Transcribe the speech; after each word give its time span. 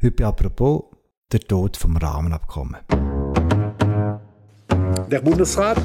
Heute 0.00 0.26
apropos 0.26 0.84
der 1.32 1.40
Tod 1.40 1.76
vom 1.76 1.96
Rahmenabkommen. 1.96 2.76
Der 5.10 5.20
Bundesrat 5.20 5.82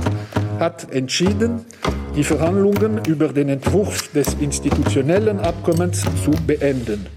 hat 0.60 0.94
entschieden, 0.94 1.66
die 2.16 2.24
Verhandlungen 2.24 3.04
über 3.06 3.30
den 3.30 3.50
Entwurf 3.50 4.12
des 4.12 4.36
institutionellen 4.36 5.40
Abkommens 5.40 6.02
zu 6.24 6.30
beenden. 6.46 7.08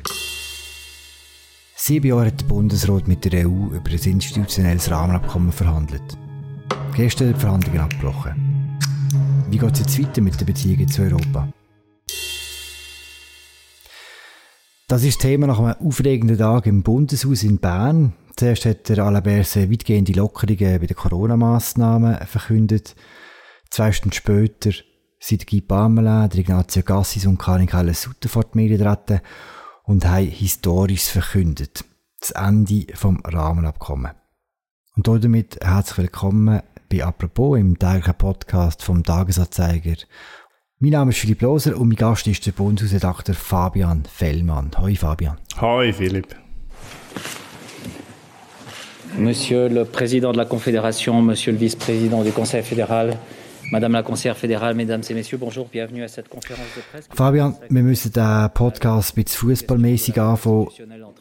Sieben 1.74 2.06
Jahre 2.06 2.28
hat 2.28 2.40
der 2.40 2.46
Bundesrat 2.46 3.06
mit 3.06 3.30
der 3.30 3.46
EU 3.46 3.74
über 3.74 3.90
ein 3.90 4.10
institutionelles 4.12 4.90
Rahmenabkommen 4.90 5.52
verhandelt. 5.52 6.16
Gestern 6.94 7.34
die 7.34 7.38
Verhandlungen 7.38 7.80
abgebrochen. 7.80 8.78
Wie 9.50 9.58
geht 9.58 9.72
es 9.74 9.80
jetzt 9.80 10.02
weiter 10.02 10.22
mit 10.22 10.40
den 10.40 10.46
Beziehungen 10.46 10.88
zu 10.88 11.02
Europa? 11.02 11.46
Das 14.88 15.02
ist 15.02 15.20
Thema 15.20 15.48
nach 15.48 15.58
einem 15.58 15.74
aufregenden 15.84 16.38
Tag 16.38 16.66
im 16.66 16.84
Bundeshaus 16.84 17.42
in 17.42 17.58
Bern. 17.58 18.12
Zuerst 18.36 18.66
hat 18.66 18.88
der 18.88 19.00
Alain 19.00 19.24
Berset 19.24 19.68
weitgehende 19.68 20.12
Lockerungen 20.12 20.78
bei 20.78 20.86
den 20.86 20.96
Corona-Massnahmen 20.96 22.24
verkündet. 22.24 22.94
Zwei 23.68 23.90
Stunden 23.90 24.14
später 24.14 24.70
sind 25.18 25.48
Guy 25.48 25.60
Pamela, 25.60 26.28
der 26.28 26.38
Ignazio 26.38 26.84
Gassis 26.84 27.26
und 27.26 27.38
Karin 27.38 27.66
Keller 27.66 27.94
Sutter 27.94 28.28
vor 28.28 28.44
die 28.44 28.58
Medien 28.58 28.78
getreten 28.78 29.22
und 29.82 30.06
haben 30.06 30.28
historisch 30.28 31.08
verkündet. 31.08 31.84
Das 32.20 32.30
Ende 32.30 32.86
vom 32.94 33.18
Rahmenabkommen. 33.24 34.12
Und 34.94 35.08
damit 35.08 35.58
herzlich 35.64 35.98
willkommen 35.98 36.62
bei 36.88 37.04
Apropos 37.04 37.58
im 37.58 37.76
täglichen 37.76 38.14
Podcast 38.14 38.84
vom 38.84 39.02
Tagesanzeiger. 39.02 39.96
Mein 40.78 40.90
Name 40.90 41.10
ist 41.10 41.20
Philipp 41.20 41.40
Loser 41.40 41.74
und 41.78 41.88
mein 41.88 41.96
Gast 41.96 42.26
ist 42.26 42.44
der 42.44 42.52
Bundesredakteur 42.52 43.34
Fabian 43.34 44.02
Fellmann. 44.04 44.70
Hoi 44.78 44.94
Fabian. 44.94 45.38
Hoi 45.58 45.90
Philipp. 45.90 46.36
Monsieur 49.16 49.70
le 49.70 49.86
Président 49.86 50.32
de 50.32 50.36
la 50.36 50.44
Confédération, 50.44 51.22
Monsieur 51.22 51.52
le 51.52 51.58
Vice-président 51.58 52.22
du 52.22 52.30
Conseil 52.30 52.62
fédéral, 52.62 53.16
Madame 53.72 53.92
la 53.92 54.02
Conseillère 54.02 54.36
fédérale, 54.36 54.74
Mesdames 54.74 55.02
et 55.08 55.14
Messieurs, 55.14 55.38
bonjour, 55.38 55.66
bienvenue 55.66 56.02
à 56.02 56.08
cette 56.08 56.28
conférence 56.28 56.66
de 56.76 56.82
presse. 56.92 57.08
Fabian, 57.10 57.54
wir 57.70 57.82
müssen 57.82 58.12
den 58.12 58.50
Podcast 58.52 59.16
ein 59.16 59.24
bisschen 59.24 59.48
fußballmäßig 59.48 60.20
anfangen. 60.20 60.68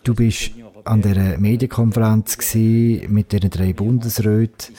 Du 0.03 0.13
bist 0.13 0.51
an 0.83 1.01
der 1.01 1.39
Medienkonferenz 1.39 2.37
mit 2.53 3.31
den 3.31 3.49
drei 3.49 3.71
Bundesräten, 3.71 4.75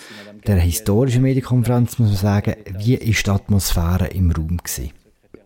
der 0.46 0.58
historischen 0.58 1.22
Medienkonferenz, 1.22 1.98
muss 1.98 2.08
man 2.08 2.16
sagen. 2.16 2.54
Wie 2.78 2.94
ist 2.94 3.26
die 3.26 3.30
Atmosphäre 3.30 4.06
im 4.08 4.30
Raum 4.30 4.58
gewesen? 4.58 4.90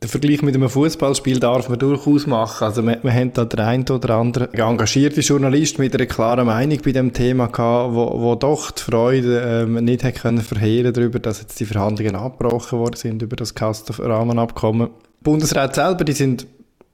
Der 0.02 0.08
Vergleich 0.08 0.40
mit 0.40 0.54
einem 0.54 0.70
Fußballspiel 0.70 1.40
darf 1.40 1.68
man 1.68 1.78
durchaus 1.78 2.26
machen. 2.26 2.64
Also 2.64 2.82
wir, 2.86 2.98
wir 3.02 3.12
haben 3.12 3.34
da 3.34 3.44
der 3.44 3.66
ein 3.66 3.86
oder 3.86 4.14
andere 4.14 4.48
engagierte 4.54 5.20
Journalist 5.20 5.78
mit 5.78 5.94
einer 5.94 6.06
klaren 6.06 6.46
Meinung 6.46 6.78
bei 6.82 6.92
dem 6.92 7.12
Thema 7.12 7.48
gehabt, 7.48 7.94
wo, 7.94 8.18
wo 8.18 8.34
doch 8.34 8.70
die 8.70 8.82
Freude 8.82 9.42
ähm, 9.44 9.84
nicht 9.84 10.02
hat 10.02 10.14
können 10.14 10.40
verheeren 10.40 10.94
darüber, 10.94 11.18
dass 11.18 11.42
jetzt 11.42 11.60
die 11.60 11.66
Verhandlungen 11.66 12.16
abgebrochen 12.16 12.78
worden 12.78 12.96
sind 12.96 13.20
über 13.20 13.36
das 13.36 13.54
Kastenrahmenabkommen. 13.54 14.88
Bundesrat 15.22 15.74
selber, 15.74 16.04
die 16.04 16.12
sind 16.12 16.46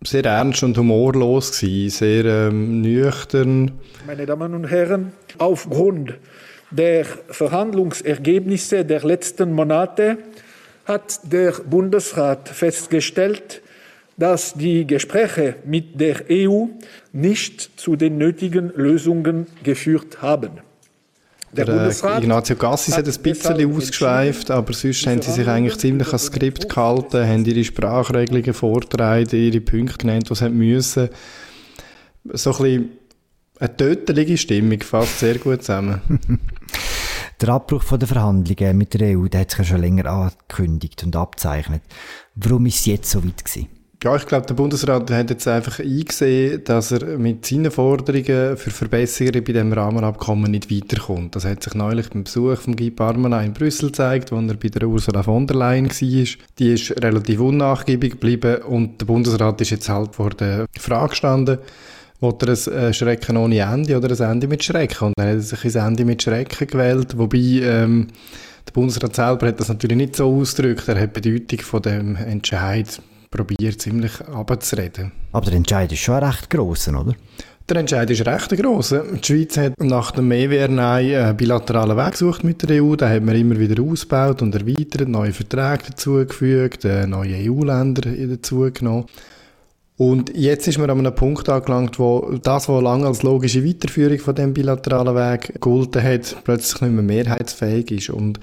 sehr 0.03 0.25
ernst 0.25 0.65
und 0.65 0.77
humorlos 0.77 1.53
gewesen, 1.61 1.91
sehr 1.91 2.25
ähm, 2.25 2.81
nüchtern. 2.81 3.71
Meine 4.05 4.27
Damen 4.27 4.53
und 4.53 4.65
Herren, 4.69 5.13
aufgrund 5.39 6.15
der 6.71 7.05
Verhandlungsergebnisse 7.29 8.85
der 8.85 9.05
letzten 9.05 9.53
Monate 9.53 10.19
hat 10.85 11.21
der 11.25 11.53
Bundesrat 11.53 12.49
festgestellt, 12.49 13.63
dass 14.17 14.55
die 14.55 14.87
Gespräche 14.87 15.57
mit 15.65 16.01
der 16.01 16.25
EU 16.31 16.67
nicht 17.13 17.79
zu 17.79 17.97
den 17.97 18.19
nötigen 18.19 18.73
Lösungen 18.75 19.47
geführt 19.63 20.23
haben. 20.23 20.53
Der, 21.53 21.65
der 21.65 21.73
Bundesrat 21.73 22.23
Ignazio 22.23 22.57
Gassis 22.57 22.97
hat, 22.97 23.07
ein 23.07 23.23
bisschen 23.23 23.75
ausgeschweift, 23.75 24.51
aber 24.51 24.73
sonst 24.73 25.07
haben 25.07 25.23
sie 25.23 25.33
sich 25.33 25.47
eigentlich 25.47 25.79
ziemlich 25.79 26.09
ans 26.09 26.27
Skript 26.27 26.69
gehalten, 26.69 27.27
haben 27.27 27.45
ihre 27.45 27.65
Sprachregelungen 27.65 28.53
vorgetragen, 28.53 29.29
ihre 29.33 29.61
Punkte 29.61 29.99
genannt, 29.99 30.31
was 30.31 30.39
sie 30.39 30.49
müssen. 30.49 31.09
So 32.33 32.51
ein 32.51 32.57
bisschen 32.57 32.89
eine 33.59 33.77
tötelige 33.77 34.37
Stimmung, 34.37 34.81
fasst 34.83 35.21
sehr 35.21 35.37
gut 35.39 35.63
zusammen. 35.63 36.01
Der 37.39 37.51
Abbruch 37.51 37.83
von 37.83 37.99
der 37.99 38.09
Verhandlungen 38.09 38.79
mit 38.79 38.95
der 38.95 39.15
EU, 39.15 39.27
der 39.27 39.43
hat 39.43 39.51
sich 39.51 39.59
ja 39.59 39.65
schon 39.65 39.83
länger 39.83 40.07
angekündigt 40.07 41.05
und 41.05 41.15
abzeichnet. 41.17 41.83
Warum 42.35 42.65
ist 42.65 42.77
es 42.77 42.87
jetzt 42.87 43.11
so 43.11 43.23
weit 43.23 43.45
gewesen? 43.45 43.69
Ja, 44.03 44.17
ich 44.17 44.27
glaube, 44.27 44.47
der 44.47 44.55
Bundesrat 44.55 45.11
hat 45.11 45.31
jetzt 45.31 45.47
einfach 45.47 45.81
eingesehen, 45.81 46.65
dass 46.65 46.93
er 46.93 47.19
mit 47.19 47.45
seinen 47.45 47.71
Forderungen 47.71 48.57
für 48.57 48.71
Verbesserungen 48.71 49.45
bei 49.45 49.53
dem 49.53 49.71
Rahmenabkommen 49.71 50.51
nicht 50.51 50.71
weiterkommt. 50.71 51.37
Das 51.37 51.45
hat 51.45 51.63
sich 51.63 51.75
neulich 51.75 52.09
beim 52.09 52.25
Besuch 52.25 52.59
von 52.59 52.75
Guy 52.75 52.91
Parmelin 52.91 53.47
in 53.47 53.53
Brüssel 53.53 53.89
gezeigt, 53.89 54.33
wo 54.33 54.37
er 54.37 54.55
bei 54.55 54.69
der 54.69 54.89
Ursula 54.89 55.23
von 55.23 55.47
der 55.47 55.57
Leyen 55.57 55.91
war. 55.91 56.27
Die 56.59 56.73
ist 56.73 57.03
relativ 57.03 57.41
unnachgiebig 57.41 58.13
geblieben 58.13 58.63
und 58.63 59.01
der 59.01 59.07
Bundesrat 59.07 59.61
ist 59.61 59.71
jetzt 59.71 59.89
halt 59.91 60.15
vor 60.15 60.31
der 60.31 60.67
Frage 60.79 61.11
gestanden, 61.11 61.59
Will 62.21 62.35
er 62.41 62.49
ein 62.49 62.73
äh, 62.73 62.93
Schrecken 62.95 63.37
ohne 63.37 63.59
Ende 63.59 63.97
oder 63.97 64.11
ein 64.11 64.33
Ende 64.33 64.49
mit 64.49 64.65
Schrecken? 64.65 65.09
Und 65.09 65.15
dann 65.17 65.29
hat 65.29 65.35
er 65.35 65.41
sich 65.41 65.77
ein 65.77 65.89
Ende 65.89 66.05
mit 66.05 66.23
Schrecken 66.23 66.67
gewählt, 66.67 67.19
wobei 67.19 67.39
ähm, 67.39 68.09
der 68.67 68.73
Bundesrat 68.73 69.15
selber 69.15 69.49
hat 69.49 69.61
das 69.61 69.69
natürlich 69.69 69.97
nicht 69.97 70.17
so 70.17 70.35
ausgedrückt. 70.35 70.89
Er 70.89 71.01
hat 71.01 71.17
die 71.17 71.21
Bedeutung 71.21 71.61
von 71.61 71.83
dem 71.83 72.17
Entscheid 72.17 73.01
probiert 73.31 73.81
ziemlich 73.81 74.21
abzureden. 74.23 75.13
Aber 75.33 75.47
der 75.47 75.57
Entscheid 75.57 75.93
ist 75.93 76.01
schon 76.01 76.23
recht 76.23 76.49
gross, 76.49 76.89
oder? 76.89 77.15
Der 77.69 77.79
Entscheid 77.79 78.09
ist 78.11 78.25
recht 78.25 78.51
gross. 78.57 78.91
Die 78.91 79.25
Schweiz 79.25 79.57
hat 79.57 79.73
nach 79.81 80.13
dem 80.13 80.31
EWR 80.31 80.69
einen 80.69 81.37
bilateralen 81.37 81.97
Weg 81.97 82.13
gesucht 82.13 82.45
mit 82.45 82.63
der 82.63 82.83
EU. 82.83 82.95
Den 82.95 83.09
haben 83.09 83.27
wir 83.27 83.35
immer 83.35 83.59
wieder 83.59 83.83
ausgebaut 83.83 84.41
und 84.41 84.55
erweitert, 84.55 85.09
neue 85.09 85.33
Verträge 85.33 85.91
dazugefügt, 85.91 86.85
äh, 86.85 87.07
neue 87.07 87.35
EU-Länder 87.51 88.03
dazugenommen. 88.29 89.07
Und 89.99 90.37
jetzt 90.37 90.69
ist 90.69 90.77
man 90.77 90.91
an 90.91 90.99
einem 90.99 91.15
Punkt 91.15 91.49
angelangt, 91.49 91.99
wo 91.99 92.39
das, 92.43 92.69
was 92.69 92.83
lange 92.83 93.07
als 93.07 93.23
logische 93.23 93.65
Weiterführung 93.65 94.19
von 94.19 94.35
dem 94.35 94.53
bilateralen 94.53 95.15
Weg 95.15 95.55
gegolten 95.55 96.03
hat, 96.03 96.37
plötzlich 96.45 96.83
nicht 96.83 96.93
mehr 96.93 97.03
mehrheitsfähig 97.03 97.91
ist. 97.91 98.11
Und 98.11 98.39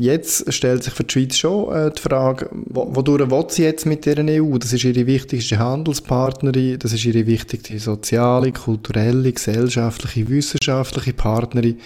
jetzt 0.00 0.52
stellt 0.52 0.82
sich 0.82 0.92
für 0.92 1.04
die 1.04 1.12
Schweiz 1.12 1.36
schon 1.36 1.72
äh, 1.72 1.92
die 1.92 2.02
Frage, 2.02 2.48
wodurch 2.50 3.30
will 3.30 3.44
sie 3.48 3.62
jetzt 3.62 3.86
mit 3.86 4.06
der 4.06 4.18
EU? 4.18 4.58
Das 4.58 4.72
ist 4.72 4.82
ihre 4.82 5.06
wichtigste 5.06 5.60
Handelspartnerin, 5.60 6.80
das 6.80 6.92
ist 6.92 7.04
ihre 7.04 7.26
wichtigste 7.28 7.78
soziale, 7.78 8.50
kulturelle, 8.50 9.32
gesellschaftliche, 9.32 10.28
wissenschaftliche 10.28 11.12
Partnerin 11.12 11.78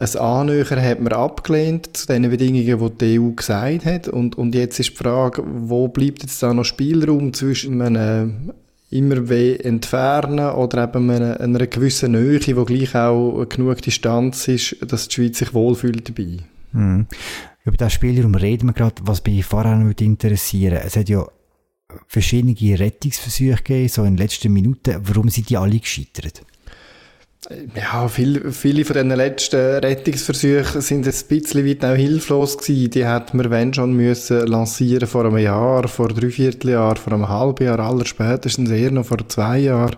ein 0.00 0.16
Annähern 0.16 0.80
hat 0.80 1.00
man 1.00 1.12
abgelehnt 1.12 1.96
zu 1.96 2.06
den 2.06 2.30
Bedingungen, 2.30 2.78
die 2.78 2.98
die 2.98 3.18
EU 3.18 3.30
gesagt 3.30 3.84
hat. 3.84 4.08
Und, 4.08 4.38
und 4.38 4.54
jetzt 4.54 4.78
ist 4.78 4.90
die 4.90 4.96
Frage, 4.96 5.42
wo 5.44 5.88
bleibt 5.88 6.22
jetzt 6.22 6.42
da 6.42 6.54
noch 6.54 6.64
Spielraum 6.64 7.32
zwischen 7.32 7.82
einem 7.82 8.52
immer 8.90 9.28
weh 9.28 9.56
entfernen 9.56 10.50
oder 10.50 10.84
eben 10.84 11.10
einer, 11.10 11.40
einer 11.40 11.66
gewissen 11.66 12.12
Nähe, 12.12 12.56
wo 12.56 12.64
gleich 12.64 12.94
auch 12.94 13.44
genug 13.48 13.82
Distanz 13.82 14.48
ist, 14.48 14.76
dass 14.86 15.08
die 15.08 15.14
Schweiz 15.14 15.38
sich 15.38 15.52
wohlfühlt 15.52 16.08
dabei. 16.08 16.38
Mhm. 16.72 17.06
Über 17.64 17.76
diesen 17.76 17.90
Spielraum 17.90 18.34
reden 18.34 18.68
wir 18.68 18.72
gerade, 18.72 19.02
was 19.02 19.24
mich 19.24 19.44
vorher 19.44 19.76
noch 19.76 19.92
interessieren 20.00 20.80
Es 20.84 20.96
hat 20.96 21.08
ja 21.08 21.26
verschiedene 22.06 22.78
Rettungsversuche 22.78 23.56
gegeben, 23.56 23.88
so 23.88 24.04
in 24.04 24.16
den 24.16 24.18
letzten 24.18 24.52
Minuten. 24.52 24.96
Warum 25.02 25.28
sind 25.28 25.50
die 25.50 25.56
alle 25.56 25.78
gescheitert? 25.78 26.42
Ja, 27.76 28.08
viel, 28.08 28.50
viele 28.50 28.84
von 28.84 28.94
diesen 28.94 29.10
letzten 29.10 29.76
Rettungsversuchen 29.76 30.80
sind 30.80 31.06
ein 31.06 31.14
bisschen 31.28 31.66
weit 31.66 31.84
auch 31.84 31.94
hilflos 31.94 32.58
gewesen. 32.58 32.90
Die 32.90 33.06
hätten 33.06 33.38
wir, 33.38 33.48
wenn 33.48 33.72
schon, 33.72 33.92
müssen 33.92 34.44
lancieren 34.48 35.06
vor 35.06 35.24
einem 35.24 35.38
Jahr, 35.38 35.86
vor 35.86 36.08
drei 36.08 36.30
Vierteljahr, 36.30 36.96
vor 36.96 37.12
einem 37.12 37.28
halben 37.28 37.64
Jahr, 37.64 37.78
aller 37.78 38.04
spätestens 38.06 38.70
eher 38.70 38.90
noch 38.90 39.06
vor 39.06 39.18
zwei 39.28 39.60
Jahren. 39.60 39.96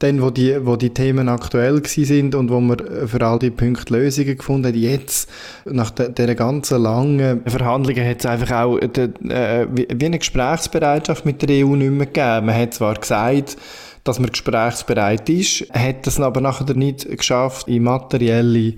Dann, 0.00 0.20
wo 0.20 0.28
die, 0.28 0.66
wo 0.66 0.76
die 0.76 0.90
Themen 0.90 1.30
aktuell 1.30 1.80
gewesen 1.80 2.04
sind 2.04 2.34
und 2.34 2.50
wo 2.50 2.60
wir 2.60 3.08
für 3.08 3.24
all 3.24 3.38
die 3.38 3.50
Punkte 3.50 3.94
Lösungen 3.94 4.36
gefunden 4.36 4.66
haben. 4.66 4.78
Jetzt, 4.78 5.30
nach 5.64 5.90
dieser 5.90 6.34
ganzen 6.34 6.82
langen 6.82 7.42
Verhandlungen, 7.46 8.06
hat 8.06 8.20
es 8.20 8.26
einfach 8.26 8.62
auch 8.62 8.78
de, 8.78 9.10
äh, 9.30 9.66
wie 9.70 10.04
eine 10.04 10.18
Gesprächsbereitschaft 10.18 11.24
mit 11.24 11.40
der 11.40 11.64
EU 11.64 11.76
nicht 11.76 11.92
mehr 11.92 12.06
gegeben. 12.06 12.46
Man 12.46 12.56
hat 12.56 12.74
zwar 12.74 12.96
gesagt, 12.96 13.56
dass 14.04 14.18
man 14.18 14.30
gesprächsbereit 14.30 15.28
ist, 15.28 15.68
hat 15.72 16.06
es 16.06 16.20
aber 16.20 16.40
nachher 16.40 16.74
nicht 16.74 17.08
geschafft, 17.08 17.68
in 17.68 17.84
materielle 17.84 18.74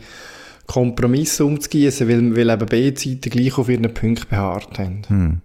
Kompromisse 0.67 1.45
umzugießen, 1.45 2.09
weil, 2.09 2.37
weil 2.37 2.51
eben 2.51 2.67
beide 2.69 2.99
Seiten 2.99 3.31
gleich 3.31 3.59
auf 3.59 3.69
ihren 3.69 3.93
Punkten 3.93 4.29
beharrt 4.29 4.79
haben. 4.79 5.03
Hm. 5.09 5.41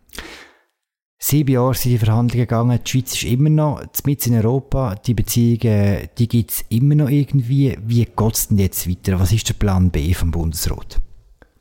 Sieben 1.22 1.52
Jahre 1.52 1.74
sind 1.74 1.92
die 1.92 1.98
Verhandlungen 1.98 2.48
gegangen. 2.48 2.80
Die 2.86 2.90
Schweiz 2.90 3.14
ist 3.14 3.24
immer 3.24 3.50
noch 3.50 3.84
mit 4.06 4.26
in 4.26 4.36
Europa. 4.36 4.96
Die 4.96 5.14
Beziehungen, 5.14 6.08
die 6.18 6.28
gibt 6.30 6.52
es 6.52 6.66
immer 6.70 6.96
noch 6.96 7.10
irgendwie. 7.10 7.78
Wie 7.86 8.06
geht 8.06 8.34
es 8.34 8.48
denn 8.48 8.58
jetzt 8.58 8.90
weiter? 8.90 9.20
Was 9.20 9.34
ist 9.34 9.50
der 9.50 9.56
Plan 9.56 9.92
B 9.92 10.14
vom 10.14 10.31
Bundesrat? 10.31 11.02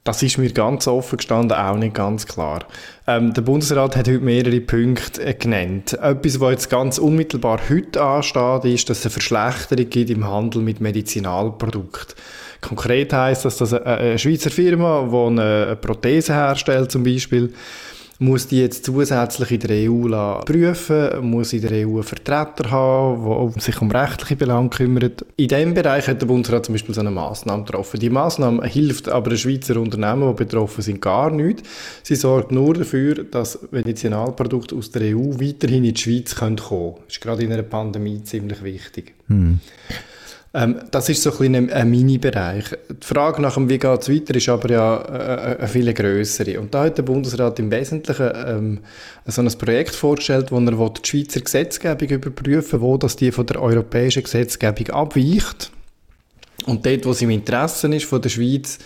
Das 0.09 0.23
ist 0.23 0.39
mir 0.39 0.51
ganz 0.51 0.87
offen 0.87 1.19
gestanden 1.19 1.55
auch 1.55 1.77
nicht 1.77 1.93
ganz 1.93 2.27
klar. 2.27 2.61
Ähm, 3.07 3.35
der 3.35 3.43
Bundesrat 3.43 3.95
hat 3.95 4.09
heute 4.09 4.21
mehrere 4.21 4.59
Punkte 4.59 5.23
äh, 5.23 5.35
genannt. 5.35 5.93
Etwas, 6.01 6.41
was 6.41 6.51
jetzt 6.53 6.71
ganz 6.71 6.97
unmittelbar 6.97 7.61
heute 7.69 8.03
ansteht, 8.03 8.65
ist, 8.65 8.89
dass 8.89 9.01
es 9.01 9.05
eine 9.05 9.11
Verschlechterung 9.11 9.91
gibt 9.91 10.09
im 10.09 10.27
Handel 10.27 10.63
mit 10.63 10.81
Medizinalprodukten. 10.81 12.15
Konkret 12.63 13.13
heißt 13.13 13.45
das, 13.45 13.59
dass 13.59 13.75
eine, 13.75 13.85
eine 13.85 14.19
Schweizer 14.19 14.49
Firma, 14.49 15.07
die 15.13 15.41
eine 15.43 15.77
Prothese 15.77 16.33
herstellt 16.33 16.91
zum 16.91 17.05
Beispiel, 17.05 17.53
muss 18.21 18.49
die 18.49 18.61
jetzt 18.61 18.85
zusätzlich 18.85 19.53
in 19.53 19.61
der 19.61 19.91
EU 19.91 20.41
prüfen, 20.45 21.31
muss 21.31 21.53
in 21.53 21.63
der 21.63 21.87
EU 21.87 21.95
einen 21.95 22.03
Vertreter 22.03 22.71
haben, 22.71 23.53
der 23.53 23.63
sich 23.63 23.81
um 23.81 23.91
rechtliche 23.91 24.37
Belange 24.37 24.71
kümmert. 24.71 25.25
In 25.37 25.49
diesem 25.49 25.75
Bereich 25.75 26.09
hat 26.09 26.21
der 26.21 26.27
Bundesrat 26.27 26.67
zum 26.67 26.75
Beispiel 26.75 26.95
so 26.95 27.01
eine 27.01 27.13
Massnahme 27.13 27.65
getroffen. 27.65 28.01
Die 28.01 28.11
Massnahme 28.11 28.67
hilft 28.67 29.09
aber 29.09 29.31
den 29.31 29.39
Schweizer 29.39 29.77
Unternehmen, 29.77 30.29
die 30.29 30.45
betroffen 30.45 30.83
sind, 30.83 31.01
gar 31.01 31.31
nicht. 31.31 31.63
Sie 32.03 32.17
sorgt 32.17 32.51
nur 32.51 32.75
dafür, 32.75 33.23
dass 33.23 33.59
Medizinalprodukte 33.71 34.75
aus 34.75 34.91
der 34.91 35.17
EU 35.17 35.41
weiterhin 35.41 35.85
in 35.85 35.95
die 35.95 36.01
Schweiz 36.01 36.35
kommen 36.35 36.57
können. 36.57 36.95
Das 37.07 37.15
ist 37.15 37.21
gerade 37.21 37.45
in 37.45 37.53
einer 37.53 37.63
Pandemie 37.63 38.23
ziemlich 38.25 38.63
wichtig. 38.65 39.15
Hm. 39.29 39.61
Ähm, 40.55 40.81
das 40.91 41.09
ist 41.09 41.23
so 41.23 41.37
ein, 41.39 41.55
ein, 41.55 41.71
ein 41.71 41.91
Mini-Bereich. 41.91 42.65
Die 42.89 43.07
Frage 43.07 43.43
nach 43.43 43.55
dem, 43.55 43.69
wie 43.69 43.79
geht 43.79 44.01
es 44.01 44.09
weiter, 44.09 44.35
ist 44.35 44.49
aber 44.49 44.71
ja 44.71 44.97
äh, 44.97 45.57
eine 45.59 45.69
viel 45.69 45.93
größere. 45.93 46.59
Und 46.59 46.75
da 46.75 46.85
hat 46.85 46.97
der 46.97 47.03
Bundesrat 47.03 47.59
im 47.59 47.71
Wesentlichen 47.71 48.31
ähm, 48.47 48.79
so 49.27 49.43
ein 49.43 49.59
Projekt 49.59 49.95
vorgestellt, 49.95 50.51
wo 50.51 50.59
er 50.59 50.91
die 50.91 51.09
Schweizer 51.09 51.41
Gesetzgebung 51.41 52.09
überprüfen 52.09 52.81
will, 52.81 52.89
wo 52.89 52.97
das 52.97 53.17
die 53.17 53.31
von 53.31 53.47
der 53.47 53.61
europäischen 53.61 54.23
Gesetzgebung 54.23 54.89
abweicht. 54.89 55.71
Und 56.67 56.85
dort, 56.85 57.05
wo 57.05 57.11
es 57.11 57.23
im 57.23 57.31
Interesse 57.31 57.95
ist 57.95 58.07
von 58.07 58.23
der 58.23 58.31
Schweiz, 58.31 58.79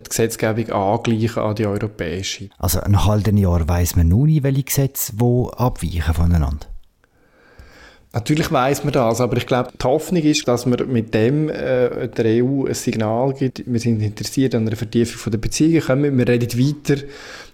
die 0.00 0.08
Gesetzgebung 0.08 0.70
angleichen 0.70 1.42
an 1.42 1.54
die 1.54 1.66
europäische. 1.66 2.50
Also 2.58 2.80
nach 2.88 3.06
halben 3.06 3.36
Jahr 3.36 3.68
weiss 3.68 3.96
man 3.96 4.08
nun 4.08 4.28
nicht, 4.28 4.42
welche 4.42 4.62
Gesetze 4.62 5.12
wo 5.16 5.48
abweichen 5.50 6.14
voneinander. 6.14 6.69
Natürlich 8.12 8.50
weiß 8.50 8.82
man 8.82 8.92
das, 8.92 9.20
aber 9.20 9.36
ich 9.36 9.46
glaube, 9.46 9.70
die 9.80 9.84
Hoffnung 9.84 10.22
ist, 10.22 10.48
dass 10.48 10.66
man 10.66 10.80
mit 10.90 11.14
dem 11.14 11.48
äh, 11.48 12.08
der 12.08 12.44
EU 12.44 12.66
ein 12.66 12.74
Signal 12.74 13.32
gibt, 13.34 13.62
wir 13.64 13.78
sind 13.78 14.02
interessiert 14.02 14.56
an 14.56 14.66
einer 14.66 14.74
Vertiefung 14.74 15.30
der 15.30 15.38
Beziehungen, 15.38 15.80
kommen 15.80 16.18
wir 16.18 16.26
reden 16.26 16.58
weiter 16.58 17.02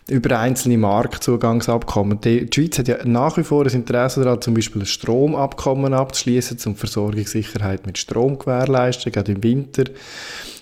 über 0.09 0.39
einzelne 0.39 0.79
Marktzugangsabkommen. 0.79 2.21
Die, 2.23 2.47
die 2.47 2.55
Schweiz 2.55 2.79
hat 2.79 2.89
ja 2.89 3.05
nach 3.05 3.37
wie 3.37 3.43
vor 3.43 3.67
ein 3.67 3.73
Interesse 3.73 4.23
daran, 4.23 4.41
zum 4.41 4.55
Beispiel 4.55 4.83
ein 4.83 4.87
Stromabkommen 4.87 5.93
abzuschließen, 5.93 6.59
um 6.65 6.77
Versorgungssicherheit 6.77 7.85
mit 7.85 7.99
Strom 7.99 8.39
gewährleisten, 8.39 9.13
gerade 9.13 9.33
im 9.33 9.43
Winter. 9.43 9.85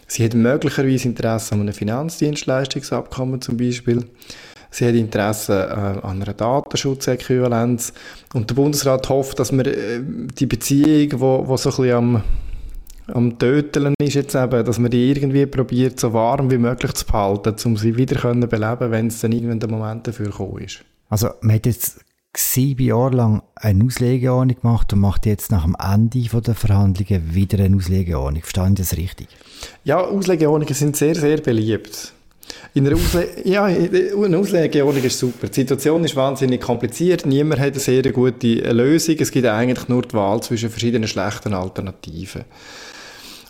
Sie 0.09 0.25
hat 0.25 0.35
möglicherweise 0.35 1.09
Interesse 1.09 1.55
an 1.55 1.61
einem 1.61 1.73
Finanzdienstleistungsabkommen 1.73 3.41
zum 3.41 3.59
Beispiel. 3.59 4.05
Sie 4.75 4.89
hat 4.89 4.95
Interesse 4.97 5.53
äh, 5.53 6.05
an 6.05 6.21
einer 6.21 6.33
Datenschutzäquivalenz. 6.33 7.93
Und 8.33 8.51
der 8.51 8.57
Bundesrat 8.57 9.09
hofft, 9.09 9.39
dass 9.39 9.53
man 9.53 9.67
äh, 9.67 10.01
die 10.03 10.47
Beziehung, 10.47 11.21
wo, 11.21 11.47
wo 11.47 11.57
so 11.57 11.71
ein 11.71 11.77
bisschen 11.77 11.97
am, 11.97 12.23
am 13.07 13.39
Töteln 13.39 13.95
ist 14.01 14.15
jetzt 14.15 14.35
eben, 14.35 14.65
dass 14.65 14.81
man 14.81 14.91
die 14.91 15.11
irgendwie 15.11 15.47
probiert, 15.47 16.01
so 16.01 16.13
warm 16.13 16.51
wie 16.51 16.59
möglich 16.59 16.93
zu 16.95 17.07
behalten, 17.07 17.55
um 17.67 17.77
sie 17.77 17.97
wieder 17.97 18.17
können 18.17 18.49
beleben 18.49 18.91
wenn 18.91 19.07
es 19.07 19.21
dann 19.21 19.31
irgendwann 19.31 19.61
der 19.61 19.71
Moment 19.71 20.09
dafür 20.09 20.27
gekommen 20.27 20.65
ist. 20.65 20.81
Also 21.09 21.29
man 21.41 21.55
hat 21.55 21.67
jetzt 21.67 22.01
sieben 22.37 22.83
Jahre 22.83 23.15
lang 23.15 23.43
eine 23.55 23.85
Auslegeordnung 23.85 24.61
gemacht 24.61 24.93
und 24.93 24.99
macht 24.99 25.25
jetzt 25.25 25.53
nach 25.53 25.63
dem 25.63 25.77
Ende 25.79 26.19
der 26.19 26.55
Verhandlungen 26.57 27.33
wieder 27.33 27.63
eine 27.63 27.77
Auslegeordnung. 27.77 28.43
Verstehen 28.43 28.75
Sie 28.75 28.83
das 28.83 28.97
richtig? 28.97 29.29
Ja, 29.85 30.01
Auslegeordnungen 30.01 30.75
sind 30.75 30.97
sehr, 30.97 31.15
sehr 31.15 31.37
beliebt. 31.37 32.13
In 32.75 32.87
einer, 32.87 32.97
Ausle 32.97 33.29
ja, 33.45 33.65
eine 33.65 34.39
Auslegeordnung 34.39 35.05
ist 35.05 35.19
super. 35.19 35.47
Die 35.47 35.55
Situation 35.55 36.05
ist 36.05 36.17
wahnsinnig 36.17 36.61
kompliziert. 36.61 37.25
Niemand 37.25 37.61
hat 37.61 37.73
eine 37.73 37.81
sehr 37.81 38.03
gute 38.13 38.55
Lösung. 38.73 39.17
Es 39.19 39.31
gibt 39.31 39.47
eigentlich 39.47 39.89
nur 39.89 40.03
die 40.03 40.15
Wahl 40.15 40.43
zwischen 40.43 40.71
verschiedenen 40.71 41.09
schlechten 41.09 41.55
Alternativen. 41.55 42.45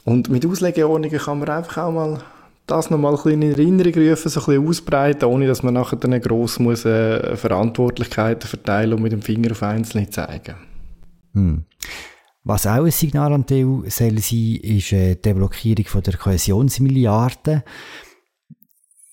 Und 0.04 0.28
mit 0.28 0.44
Auslegeordnungen 0.44 1.18
kann 1.18 1.38
man 1.38 1.48
einfach 1.48 1.84
auch 1.84 1.92
mal 1.92 2.22
das 2.66 2.90
nochmal 2.90 3.18
ein 3.24 3.42
in 3.42 3.42
Erinnerung 3.42 3.94
rufen, 3.94 4.28
so 4.28 4.40
ein 4.40 4.46
bisschen 4.46 4.68
ausbreiten, 4.68 5.24
ohne 5.26 5.46
dass 5.46 5.62
man 5.62 5.74
nachher 5.74 5.96
dann 5.96 6.18
gross 6.20 6.58
muss, 6.58 6.84
äh, 6.84 7.36
Verantwortlichkeiten 7.36 8.48
verteilen 8.48 8.94
und 8.94 9.02
mit 9.02 9.12
dem 9.12 9.22
Finger 9.22 9.52
auf 9.52 9.62
Einzelne 9.62 10.08
zeigen. 10.08 10.54
Hm. 11.34 11.64
Was 12.44 12.66
auch 12.66 12.84
ein 12.84 12.90
Signal 12.90 13.32
an 13.32 13.46
die 13.46 13.64
EU 13.64 13.82
soll 13.88 14.18
sein, 14.18 14.58
ist 14.62 14.92
äh, 14.92 15.16
die 15.16 15.32
Blockierung 15.34 15.86
von 15.86 16.02
der 16.02 16.16
Kohäsionsmilliarden. 16.16 17.62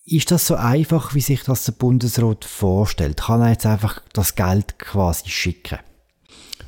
Ist 0.06 0.32
das 0.32 0.48
so 0.48 0.56
einfach, 0.56 1.14
wie 1.14 1.22
sich 1.22 1.44
das 1.44 1.66
der 1.66 1.74
Bundesrat 1.74 2.44
vorstellt? 2.44 3.18
Kann 3.18 3.42
er 3.42 3.52
jetzt 3.52 3.66
einfach 3.68 4.02
das 4.14 4.36
Geld 4.36 4.80
quasi 4.80 5.30
schicken? 5.30 5.78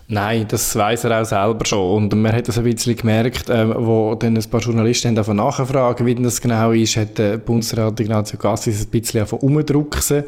Nein, 0.07 0.45
das 0.47 0.75
weiß 0.75 1.05
er 1.05 1.21
auch 1.21 1.25
selber 1.25 1.65
schon. 1.65 2.03
Und 2.03 2.21
man 2.21 2.31
hat 2.31 2.47
das 2.47 2.59
ein 2.59 2.65
bisschen 2.65 2.95
gemerkt, 2.95 3.49
äh, 3.49 3.67
wo 3.75 4.13
dann 4.13 4.37
ein 4.37 4.49
paar 4.49 4.59
Journalisten 4.59 5.17
haben 5.17 5.37
nachfragen, 5.37 6.05
wie 6.05 6.13
das 6.13 6.41
genau 6.41 6.71
ist, 6.71 6.95
hat 6.95 7.17
der 7.17 7.37
Bundesrat 7.37 7.99
Ignazio 7.99 8.37
Gassis 8.37 8.85
ein 8.85 8.91
bisschen 8.91 9.25
umgedrucksen. 9.25 10.25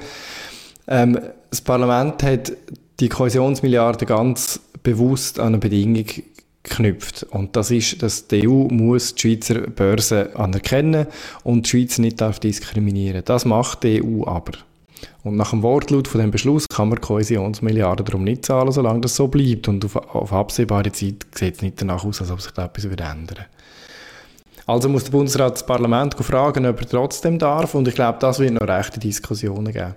Ähm, 0.88 1.19
das 1.50 1.62
Parlament 1.62 2.24
hat 2.24 2.54
die 3.00 3.10
Kohäsionsmilliarden 3.10 4.07
ganz 4.07 4.60
bewusst 4.81 5.40
an 5.40 5.48
eine 5.48 5.57
Bedingung 5.60 6.06
knüpft. 6.66 7.24
Und 7.24 7.56
das 7.56 7.72
ist, 7.72 8.04
dass 8.04 8.28
die 8.28 8.48
EU 8.48 8.68
muss 8.70 9.16
die 9.16 9.22
Schweizer 9.22 9.62
Börse 9.62 10.36
anerkennen 10.36 11.08
und 11.44 11.66
die 11.66 11.70
Schweiz 11.70 11.98
nicht 11.98 12.20
darf 12.20 12.40
diskriminieren. 12.40 13.24
Das 13.26 13.46
macht 13.46 13.84
die 13.84 14.04
EU 14.04 14.26
aber. 14.28 14.54
Und 15.24 15.38
nach 15.38 15.52
dem 15.52 15.64
Wortlaut 15.64 16.08
von 16.08 16.22
dem 16.22 16.32
Beschluss 16.32 16.68
kann 16.68 16.90
man 16.90 17.02
Kohäsionsmilliarden 17.02 18.06
darum 18.06 18.24
nicht 18.24 18.46
zahlen, 18.46 18.72
solange 18.72 19.02
das 19.02 19.16
so 19.16 19.28
bleibt. 19.28 19.68
Und 19.68 19.86
auf, 19.86 19.96
auf 19.96 20.34
absehbare 20.34 20.92
Zeit 20.92 21.26
sieht 21.34 21.56
es 21.56 21.62
nicht 21.62 21.82
danach 21.82 22.04
aus, 22.06 22.22
als 22.22 22.32
ob 22.32 22.42
sich 22.42 22.52
da 22.52 22.66
etwas 22.66 22.86
ändern 22.86 23.46
Also 24.66 24.90
muss 24.90 25.06
der 25.06 25.12
Bundesrat 25.12 25.54
das 25.54 25.66
Parlament 25.66 26.16
fragen, 26.16 26.66
ob 26.66 26.80
er 26.80 26.88
trotzdem 26.88 27.40
darf. 27.40 27.76
Und 27.76 27.88
ich 27.88 27.96
glaube, 27.96 28.20
das 28.20 28.40
wird 28.40 28.54
noch 28.54 28.68
rechte 28.68 29.00
Diskussionen 29.00 29.74
geben. 29.74 29.96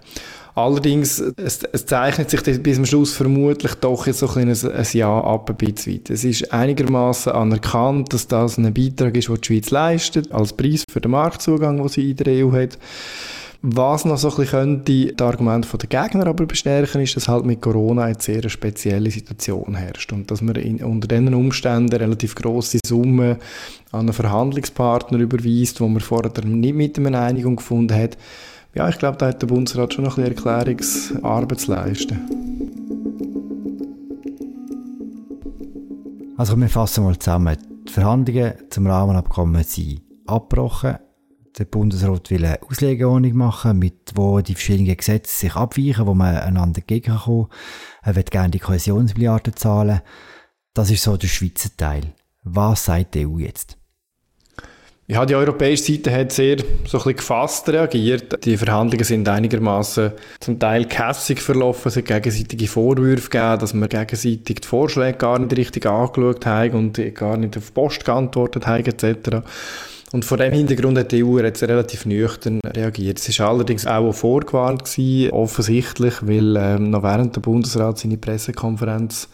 Allerdings, 0.58 1.22
es, 1.36 1.60
es 1.70 1.86
zeichnet 1.86 2.30
sich 2.30 2.42
bis 2.60 2.74
zum 2.74 2.84
Schluss 2.84 3.14
vermutlich 3.14 3.74
doch 3.74 4.08
jetzt 4.08 4.18
so 4.18 4.28
ein, 4.30 4.48
ein 4.50 4.86
Jahr 4.92 5.22
ab, 5.22 5.48
ein 5.50 5.54
bisschen. 5.56 6.00
Es 6.08 6.24
ist 6.24 6.52
einigermaßen 6.52 7.30
anerkannt, 7.30 8.12
dass 8.12 8.26
das 8.26 8.58
ein 8.58 8.74
Beitrag 8.74 9.16
ist, 9.16 9.28
den 9.28 9.36
die 9.36 9.46
Schweiz 9.46 9.70
leistet, 9.70 10.32
als 10.32 10.52
Preis 10.52 10.82
für 10.90 11.00
den 11.00 11.12
Marktzugang, 11.12 11.76
den 11.76 11.86
sie 11.86 12.10
in 12.10 12.16
der 12.16 12.44
EU 12.44 12.50
hat. 12.50 12.76
Was 13.62 14.04
noch 14.04 14.18
so 14.18 14.30
ein 14.30 14.36
bisschen 14.36 14.50
könnte 14.50 14.84
die 14.92 15.14
Argumente 15.20 15.78
der 15.78 15.88
Gegner 15.88 16.26
aber 16.26 16.46
bestärken, 16.46 17.02
ist, 17.02 17.14
dass 17.14 17.28
halt 17.28 17.44
mit 17.44 17.60
Corona 17.60 18.02
eine 18.02 18.16
sehr 18.18 18.48
spezielle 18.48 19.12
Situation 19.12 19.76
herrscht 19.76 20.12
und 20.12 20.28
dass 20.28 20.42
man 20.42 20.56
in, 20.56 20.82
unter 20.82 21.06
diesen 21.06 21.34
Umständen 21.34 21.94
relativ 21.94 22.34
grosse 22.34 22.80
Summen 22.84 23.36
an 23.92 24.00
einen 24.00 24.12
Verhandlungspartner 24.12 25.18
überweist, 25.18 25.80
wo 25.80 25.86
man 25.86 26.00
vorher 26.00 26.32
nicht 26.44 26.74
mit 26.74 26.98
einer 26.98 27.20
Einigung 27.20 27.54
gefunden 27.54 27.94
hat 27.94 28.16
ja, 28.74 28.88
ich 28.88 28.98
glaube, 28.98 29.18
da 29.18 29.28
hat 29.28 29.42
der 29.42 29.46
Bundesrat 29.46 29.94
schon 29.94 30.04
noch 30.04 30.18
ein 30.18 30.24
bisschen 30.24 30.46
Erklärungsarbeit 30.46 31.60
zu 31.60 31.70
leisten. 31.70 32.48
Also 36.36 36.56
wir 36.56 36.68
fassen 36.68 37.02
mal 37.02 37.18
zusammen. 37.18 37.56
Die 37.88 37.92
Verhandlungen 37.92 38.54
zum 38.70 38.86
Rahmenabkommen 38.86 39.64
sind 39.64 40.02
abgebrochen. 40.26 40.98
Der 41.58 41.64
Bundesrat 41.64 42.30
will 42.30 42.44
eine 42.44 42.62
Auslegeordnung 42.62 43.34
machen, 43.34 43.78
mit 43.78 44.12
wo 44.14 44.40
die 44.40 44.54
verschiedenen 44.54 44.96
Gesetze 44.96 45.36
sich 45.36 45.56
abweichen, 45.56 46.06
wo 46.06 46.14
man 46.14 46.36
einander 46.36 46.78
entgegenkommen 46.78 47.48
Er 48.02 48.14
wird 48.14 48.30
gerne 48.30 48.50
die 48.50 48.60
Kohäsionsmilliarden 48.60 49.56
zahlen. 49.56 50.02
Das 50.74 50.90
ist 50.90 51.02
so 51.02 51.16
der 51.16 51.26
Schweizer 51.26 51.70
Teil. 51.76 52.14
Was 52.44 52.84
sagt 52.84 53.16
die 53.16 53.26
EU 53.26 53.38
jetzt? 53.38 53.77
Ja, 55.10 55.24
die 55.24 55.34
europäische 55.34 55.84
Seite 55.84 56.12
hat 56.12 56.32
sehr 56.32 56.58
so 56.58 56.64
ein 56.64 56.84
bisschen 56.84 57.16
gefasst 57.16 57.66
reagiert. 57.70 58.44
Die 58.44 58.58
Verhandlungen 58.58 59.04
sind 59.04 59.26
einigermaßen 59.26 60.12
zum 60.38 60.58
Teil 60.58 60.84
kässig 60.84 61.40
verlaufen. 61.40 61.88
Es 61.88 61.96
hat 61.96 62.04
gegenseitige 62.04 62.68
Vorwürfe 62.68 63.30
gegeben, 63.30 63.58
dass 63.58 63.72
man 63.72 63.88
gegenseitig 63.88 64.60
die 64.60 64.68
Vorschläge 64.68 65.16
gar 65.16 65.38
nicht 65.38 65.56
richtig 65.56 65.86
angeschaut 65.86 66.44
haben 66.44 66.74
und 66.74 67.14
gar 67.14 67.38
nicht 67.38 67.56
auf 67.56 67.72
Post 67.72 68.04
geantwortet 68.04 68.66
haben 68.66 68.84
etc. 68.84 69.38
Und 70.12 70.26
vor 70.26 70.36
dem 70.36 70.52
Hintergrund 70.52 70.98
hat 70.98 71.10
die 71.12 71.24
EU 71.24 71.38
jetzt 71.38 71.62
relativ 71.62 72.04
nüchtern 72.04 72.60
reagiert. 72.66 73.18
Es 73.18 73.30
ist 73.30 73.40
allerdings 73.40 73.86
auch 73.86 74.12
vorgewarnt 74.12 74.84
gewesen, 74.84 75.30
offensichtlich, 75.30 76.14
weil 76.20 76.54
ähm, 76.58 76.90
noch 76.90 77.02
während 77.02 77.34
der 77.34 77.40
Bundesrat 77.40 77.96
seine 77.96 78.18
Pressekonferenz 78.18 79.30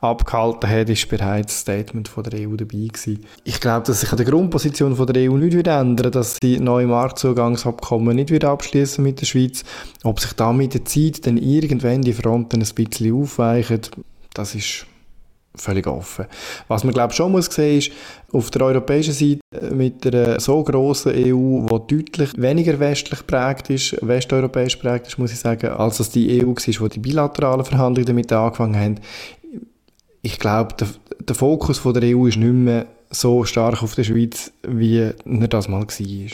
abgehalten 0.00 0.68
hat, 0.68 0.88
ist 0.88 1.08
bereits 1.08 1.52
das 1.52 1.60
Statement 1.60 2.08
von 2.08 2.24
der 2.24 2.40
EU 2.40 2.56
dabei 2.56 2.88
gewesen. 2.88 3.24
Ich 3.44 3.60
glaube, 3.60 3.86
dass 3.86 4.00
sich 4.00 4.10
an 4.10 4.16
der 4.16 4.26
Grundposition 4.26 4.96
von 4.96 5.06
der 5.06 5.30
EU 5.30 5.36
nicht 5.36 5.56
wieder 5.56 5.78
ändern, 5.78 6.12
dass 6.12 6.38
sie 6.42 6.58
neue 6.58 6.86
Marktzugangsabkommen 6.86 8.16
nicht 8.16 8.30
wieder 8.30 8.50
abschließen 8.50 9.04
mit 9.04 9.20
der 9.20 9.26
Schweiz. 9.26 9.62
Ob 10.02 10.20
sich 10.20 10.32
da 10.32 10.52
mit 10.52 10.74
der 10.74 10.84
Zeit 10.84 11.26
dann 11.26 11.36
irgendwann 11.36 12.02
die 12.02 12.14
Fronten 12.14 12.62
ein 12.62 12.74
bisschen 12.74 13.14
aufweichen, 13.14 13.80
das 14.32 14.54
ist 14.54 14.86
völlig 15.54 15.86
offen. 15.86 16.26
Was 16.68 16.84
man 16.84 16.94
glaube 16.94 17.12
schon 17.12 17.32
muss 17.32 17.46
sehen 17.46 17.78
ist, 17.78 17.92
auf 18.32 18.50
der 18.50 18.62
europäischen 18.62 19.12
Seite 19.12 19.40
äh, 19.52 19.74
mit 19.74 20.06
einer 20.06 20.38
so 20.38 20.62
grossen 20.62 21.12
EU, 21.12 21.66
die 21.66 21.96
deutlich 21.96 22.40
weniger 22.40 22.78
westlich 22.78 23.26
prägt 23.26 23.70
ist, 23.70 23.96
westeuropäisch 24.00 24.76
prägt 24.76 25.08
ist, 25.08 25.18
muss 25.18 25.32
ich 25.32 25.40
sagen, 25.40 25.70
als 25.70 25.98
es 25.98 26.10
die 26.10 26.42
EU 26.42 26.48
war, 26.48 26.88
die 26.88 26.94
die 26.94 27.00
bilateralen 27.00 27.64
Verhandlungen 27.64 28.06
damit 28.06 28.32
angefangen 28.32 28.76
haben. 28.76 28.94
Ich 30.22 30.38
glaube, 30.38 30.74
der, 30.78 30.88
der 31.20 31.34
Fokus 31.34 31.78
von 31.78 31.94
der 31.94 32.16
EU 32.16 32.26
ist 32.26 32.36
nicht 32.36 32.52
mehr 32.52 32.86
so 33.10 33.44
stark 33.44 33.82
auf 33.82 33.94
der 33.94 34.04
Schweiz, 34.04 34.52
wie 34.66 34.98
er 34.98 35.14
das 35.48 35.68
mal 35.68 35.82
war. 35.82 36.30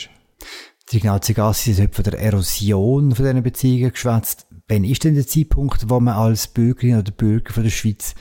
Die 0.92 0.96
Ignazio 0.96 1.34
Gassi 1.34 1.74
hat 1.74 1.94
von 1.94 2.04
der 2.04 2.20
Erosion 2.20 3.14
von 3.14 3.24
diesen 3.24 3.42
Beziehungen 3.42 3.92
geschwätzt. 3.92 4.46
Wann 4.68 4.84
ist 4.84 5.04
denn 5.04 5.14
der 5.14 5.26
Zeitpunkt, 5.26 5.88
wo 5.88 6.00
man 6.00 6.14
als 6.14 6.48
Bürgerin 6.48 6.98
oder 6.98 7.12
Bürger 7.12 7.52
von 7.52 7.62
der 7.62 7.70
Schweiz 7.70 8.14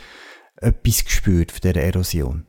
etwas 0.58 1.04
gespürt 1.04 1.52
von 1.52 1.62
dieser 1.62 1.84
Erosion? 1.84 2.46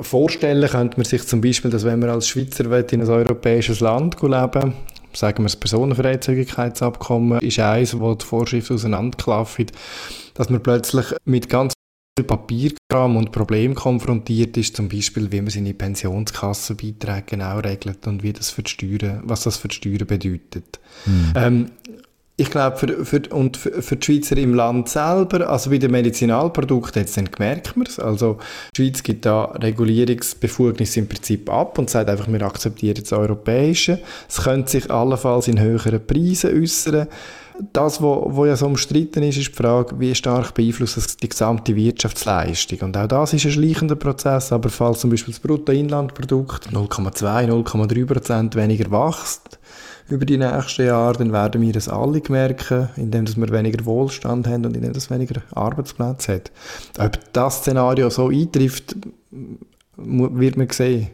Vorstellen 0.00 0.68
könnte 0.68 0.96
man 0.96 1.04
sich 1.04 1.26
zum 1.26 1.40
Beispiel, 1.42 1.70
dass 1.70 1.84
wenn 1.84 1.98
man 1.98 2.08
als 2.08 2.28
Schweizer 2.28 2.64
in 2.92 3.02
ein 3.02 3.08
europäisches 3.08 3.80
Land 3.80 4.20
leben 4.22 4.74
sagen 5.12 5.38
wir 5.38 5.46
das 5.46 5.56
Personenfreizügigkeitsabkommen 5.56 7.40
ist 7.40 7.58
eins, 7.58 7.98
wo 7.98 8.14
die 8.14 8.24
Vorschriften 8.24 8.74
auseinanderklaffen, 8.74 9.66
dass 10.34 10.50
man 10.50 10.62
plötzlich 10.62 11.06
mit 11.24 11.48
ganz 11.48 11.74
Papierkram 12.24 13.16
und 13.16 13.32
Problemen 13.32 13.74
konfrontiert 13.74 14.56
ist, 14.56 14.76
zum 14.76 14.88
Beispiel, 14.88 15.30
wie 15.32 15.40
man 15.40 15.50
seine 15.50 15.74
Pensionskassenbeiträge 15.74 17.24
genau 17.26 17.58
regelt 17.58 18.06
und 18.06 18.22
wie 18.22 18.32
das 18.32 18.50
für 18.50 18.62
die 18.62 18.70
Steuern, 18.70 19.22
was 19.24 19.44
das 19.44 19.56
für 19.56 19.68
die 19.68 19.76
Steuern 19.76 20.06
bedeutet. 20.06 20.80
Mhm. 21.06 21.32
Ähm, 21.34 21.66
ich 22.40 22.50
glaube, 22.50 22.78
für, 22.78 23.04
für, 23.04 23.20
und 23.34 23.58
für, 23.58 23.82
für 23.82 23.96
die 23.96 24.06
Schweizer 24.06 24.38
im 24.38 24.54
Land 24.54 24.88
selber, 24.88 25.50
also 25.50 25.68
bei 25.68 25.76
den 25.76 25.90
Medizinalprodukten, 25.90 27.02
jetzt 27.02 27.18
dann 27.18 27.28
merkt 27.38 27.76
man 27.76 27.86
es. 27.86 27.98
Also, 27.98 28.38
die 28.74 28.82
Schweiz 28.82 29.02
gibt 29.02 29.26
da 29.26 29.44
Regulierungsbefugnis 29.44 30.96
im 30.96 31.06
Prinzip 31.06 31.50
ab 31.50 31.78
und 31.78 31.90
sagt 31.90 32.08
einfach, 32.08 32.28
wir 32.32 32.40
akzeptieren 32.40 32.96
das 32.98 33.12
Europäische. 33.12 34.00
Es 34.26 34.42
könnte 34.42 34.70
sich 34.70 34.90
allenfalls 34.90 35.48
in 35.48 35.60
höheren 35.60 36.06
Preisen 36.06 36.58
äußern. 36.58 37.08
Das, 37.72 38.02
was 38.02 38.18
wo 38.36 38.46
ja 38.46 38.56
so 38.56 38.66
umstritten 38.66 39.22
ist, 39.22 39.36
ist 39.36 39.48
die 39.48 39.54
Frage, 39.54 39.98
wie 39.98 40.14
stark 40.14 40.54
beeinflusst 40.54 40.96
das 40.96 41.16
die 41.16 41.28
gesamte 41.28 41.76
Wirtschaftsleistung. 41.76 42.80
Und 42.80 42.96
auch 42.96 43.06
das 43.06 43.32
ist 43.32 43.44
ein 43.44 43.52
schleichender 43.52 43.96
Prozess, 43.96 44.52
aber 44.52 44.68
falls 44.68 45.00
zum 45.00 45.10
Beispiel 45.10 45.34
das 45.34 45.40
Bruttoinlandprodukt 45.40 46.68
0,2, 46.70 47.48
0,3 47.48 48.06
Prozent 48.06 48.56
weniger 48.56 48.90
wächst, 48.90 49.58
über 50.10 50.26
die 50.26 50.38
nächsten 50.38 50.86
Jahre, 50.86 51.18
dann 51.18 51.32
werden 51.32 51.62
wir 51.62 51.72
das 51.72 51.88
alle 51.88 52.20
merken, 52.28 52.88
indem 52.96 53.26
wir 53.26 53.52
weniger 53.52 53.84
Wohlstand 53.84 54.46
haben 54.46 54.64
und 54.66 54.76
indem 54.76 54.92
es 54.92 55.10
weniger 55.10 55.40
Arbeitsplätze 55.54 56.34
hat. 56.34 56.52
Ob 56.98 57.32
das 57.32 57.58
Szenario 57.58 58.10
so 58.10 58.28
eintrifft, 58.28 58.96
wird 59.96 60.56
man 60.56 60.68
sehen. 60.70 61.10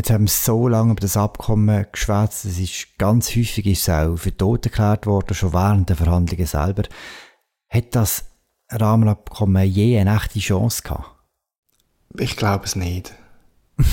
Jetzt 0.00 0.08
haben 0.08 0.24
wir 0.24 0.30
so 0.30 0.66
lange 0.66 0.92
über 0.92 1.00
das 1.00 1.18
Abkommen 1.18 1.84
geschwätzt. 1.92 2.46
Es 2.46 2.58
ist 2.58 2.96
ganz 2.96 3.36
häufig 3.36 3.66
ist 3.66 3.82
es 3.82 3.90
auch 3.90 4.16
für 4.16 4.34
tot 4.34 4.64
erklärt 4.64 5.04
worden, 5.04 5.34
schon 5.34 5.52
während 5.52 5.90
der 5.90 5.96
Verhandlungen 5.96 6.46
selber. 6.46 6.84
Hat 7.68 7.94
das 7.94 8.24
Rahmenabkommen 8.70 9.62
je 9.68 9.98
eine 9.98 10.16
echte 10.16 10.38
Chance 10.38 10.84
gehabt? 10.84 11.10
Ich 12.16 12.34
glaube 12.38 12.64
es 12.64 12.76
nicht. 12.76 13.12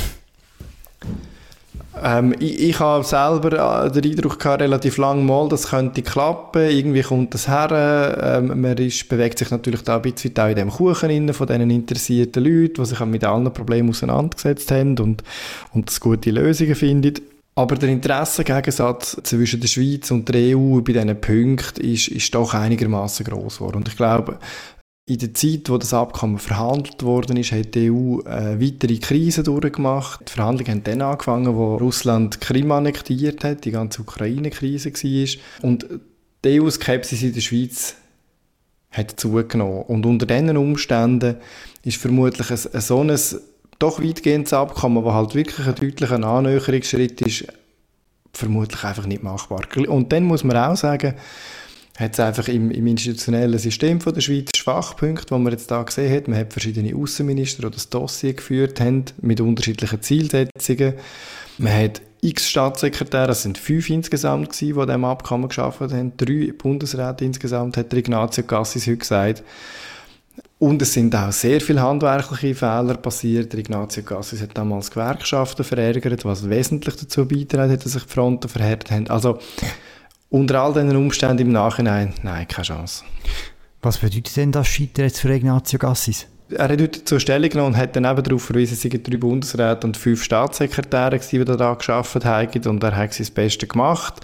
Ähm, 2.04 2.36
ich, 2.40 2.60
ich 2.70 2.80
habe 2.80 3.04
selber 3.04 3.86
äh, 3.86 3.92
den 3.92 4.12
Eindruck 4.12 4.40
gehabt, 4.40 4.62
relativ 4.62 4.98
lang 4.98 5.26
mal, 5.26 5.48
das 5.50 5.70
könnte 5.70 6.02
klappen, 6.02 6.70
irgendwie 6.70 7.02
kommt 7.02 7.34
das 7.34 7.48
her, 7.48 8.40
ähm, 8.40 8.62
man 8.62 8.78
ist, 8.78 9.08
bewegt 9.10 9.40
sich 9.40 9.52
natürlich 9.52 9.82
da 9.84 9.98
ein 9.98 10.02
bisschen 10.02 10.38
auch 10.38 10.48
in 10.48 10.56
dem 10.56 10.70
Kuchen 10.70 11.10
rein, 11.10 11.34
von 11.34 11.48
diesen 11.48 11.70
interessierten 11.70 12.44
Leuten, 12.44 12.76
die 12.76 12.86
sich 12.86 13.00
mit 13.02 13.24
allen 13.24 13.52
Problemen 13.54 13.90
auseinandergesetzt 13.90 14.72
haben 14.72 14.98
und, 15.00 15.24
und 15.74 15.88
das 15.88 16.00
gute 16.00 16.32
Lösungen 16.32 16.76
finden. 16.76 17.16
Aber 17.56 17.76
der 17.76 17.90
Interessengegensatz 17.90 19.18
zwischen 19.24 19.60
der 19.60 19.68
Schweiz 19.68 20.12
und 20.12 20.30
der 20.30 20.56
EU 20.56 20.80
bei 20.82 20.94
diesen 20.94 21.20
Punkten 21.20 21.82
ist, 21.82 22.08
ist 22.10 22.36
doch 22.36 22.54
einigermaßen 22.54 23.26
groß 23.26 23.58
geworden. 23.58 23.78
Und 23.78 23.88
ich 23.88 23.98
glaube, 23.98 24.38
in 25.08 25.20
der 25.20 25.34
Zeit, 25.34 25.70
wo 25.70 25.78
das 25.78 25.94
Abkommen 25.94 26.38
verhandelt 26.38 27.02
worden 27.02 27.38
ist, 27.38 27.54
hat 27.54 27.76
die 27.76 27.90
EU 27.90 28.20
eine 28.26 28.62
weitere 28.62 28.98
Krise 28.98 29.42
durchgemacht. 29.42 30.28
Die 30.28 30.34
Verhandlungen 30.34 30.72
haben 30.72 30.84
dann 30.84 31.02
angefangen, 31.02 31.56
wo 31.56 31.78
Russland 31.78 32.42
Krim 32.42 32.70
annektiert 32.74 33.46
hat, 33.46 33.64
die 33.64 33.72
ganze 33.72 34.02
Ukraine-Krise 34.02 34.92
war. 34.92 35.70
Und 35.70 35.88
die 36.44 36.62
EU-Skepsis 36.62 37.24
in 37.24 37.34
der 37.34 37.40
Schweiz 37.40 37.96
hat 38.92 39.18
zugenommen. 39.18 39.84
Und 39.84 40.06
unter 40.06 40.26
diesen 40.26 40.58
Umständen 40.58 41.38
ist 41.84 41.98
vermutlich 41.98 42.52
ein, 42.52 42.60
ein 42.74 42.82
so 42.82 43.02
ein 43.02 43.18
doch 43.80 44.04
weitgehendes 44.04 44.52
Abkommen, 44.52 45.06
das 45.06 45.14
halt 45.14 45.36
wirklich 45.36 45.68
ein 45.68 45.76
deutlicher 45.76 46.22
Annäherungsschritt 46.22 47.22
ist, 47.22 47.46
vermutlich 48.34 48.84
einfach 48.84 49.06
nicht 49.06 49.24
machbar. 49.24 49.62
Und 49.88 50.12
dann 50.12 50.26
muss 50.26 50.44
man 50.44 50.58
auch 50.58 50.76
sagen, 50.76 51.14
hat 51.98 52.14
es 52.14 52.20
einfach 52.20 52.48
im, 52.48 52.70
im, 52.70 52.86
institutionellen 52.88 53.58
System 53.58 54.00
von 54.00 54.14
der 54.14 54.22
Schweiz 54.22 54.52
Schwachpunkte, 54.56 55.34
die 55.34 55.42
man 55.42 55.52
jetzt 55.52 55.72
da 55.72 55.82
gesehen 55.82 56.16
hat. 56.16 56.28
Man 56.28 56.38
hat 56.38 56.54
verschiedene 56.54 56.96
Außenminister, 56.96 57.64
die 57.64 57.74
das 57.74 57.90
Dossier 57.90 58.34
geführt 58.34 58.80
haben, 58.80 59.06
mit 59.20 59.42
unterschiedlichen 59.42 60.02
Zielsetzungen. 60.02 60.94
Man 61.58 61.74
hat 61.74 62.02
x 62.22 62.50
Staatssekretäre, 62.50 63.32
es 63.32 63.42
sind 63.42 63.58
fünf 63.58 63.90
insgesamt 63.90 64.52
gewesen, 64.52 64.76
die 64.76 64.80
an 64.80 64.88
diesem 64.88 65.06
Abkommen 65.06 65.48
geschafft 65.50 65.82
haben. 65.82 66.14
Drei 66.18 66.54
Bundesräte 66.56 67.26
insgesamt, 67.26 67.78
hat 67.78 67.92
Ignazio 67.94 68.44
Cassis 68.44 68.86
heute 68.86 68.98
gesagt. 68.98 69.44
Und 70.60 70.82
es 70.82 70.94
sind 70.94 71.16
auch 71.16 71.32
sehr 71.32 71.62
viele 71.62 71.82
handwerkliche 71.82 72.56
Fehler 72.56 72.96
passiert. 72.96 73.54
Ignazio 73.56 74.04
Cassis 74.04 74.42
hat 74.42 74.56
damals 74.56 74.92
Gewerkschaften 74.92 75.64
verärgert, 75.64 76.26
was 76.26 76.48
wesentlich 76.48 76.96
dazu 76.96 77.28
beigetragen 77.28 77.72
hat, 77.72 77.86
dass 77.86 77.94
sich 77.94 78.04
die 78.04 78.14
Fronten 78.14 78.50
verhärtet 78.50 78.92
haben. 78.92 79.08
Also, 79.10 79.40
unter 80.30 80.62
all 80.62 80.74
diesen 80.74 80.96
Umständen 80.96 81.40
im 81.40 81.52
Nachhinein, 81.52 82.14
nein, 82.24 82.48
keine 82.48 82.66
Chance. 82.66 83.04
Was 83.82 84.00
bedeutet 84.00 84.36
denn 84.36 84.52
das 84.52 84.68
Scheitern 84.68 85.06
jetzt 85.06 85.22
für 85.22 85.34
Ignazio 85.34 85.80
Gassis? 85.80 86.28
Er 86.50 86.70
hat 86.70 86.82
heute 86.82 87.04
zur 87.04 87.20
Stellung 87.20 87.50
genommen 87.50 87.74
und 87.74 87.78
hat 87.78 87.96
dann 87.96 88.06
eben 88.06 88.24
darauf 88.24 88.44
verwiesen, 88.44 88.74
es 88.74 88.82
seien 88.82 89.04
drei 89.04 89.18
Bundesräte 89.18 89.86
und 89.86 89.98
fünf 89.98 90.24
Staatssekretäre, 90.24 91.20
die 91.20 91.44
daran 91.44 91.78
gearbeitet 91.78 92.26
haben 92.26 92.68
und 92.70 92.84
er 92.84 92.96
hat 92.96 93.14
sein 93.14 93.28
Bestes 93.34 93.68
gemacht. 93.68 94.22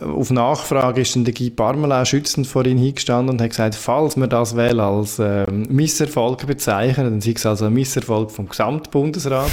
Auf 0.00 0.30
Nachfrage 0.30 1.00
ist 1.00 1.16
dann 1.16 1.24
der 1.24 1.34
Guy 1.34 1.50
Parmelin 1.50 2.06
schützend 2.06 2.46
vor 2.46 2.64
ihn 2.66 2.78
hingestanden 2.78 3.34
und 3.34 3.42
hat 3.42 3.50
gesagt, 3.50 3.74
falls 3.74 4.16
wir 4.16 4.26
das 4.26 4.54
wählen 4.54 4.80
als 4.80 5.18
äh, 5.18 5.50
Misserfolg 5.50 6.46
bezeichnen, 6.46 7.10
dann 7.10 7.20
sei 7.20 7.32
es 7.34 7.46
also 7.46 7.64
ein 7.64 7.72
Misserfolg 7.72 8.30
vom 8.30 8.48
Gesamtbundesrat. 8.48 9.50